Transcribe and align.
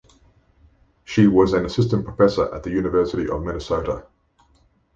She 1.03 1.27
was 1.27 1.53
an 1.53 1.63
assistant 1.63 2.05
professor 2.05 2.51
at 2.55 2.63
the 2.63 2.71
University 2.71 3.29
of 3.29 3.43
Minnesota. 3.43 4.07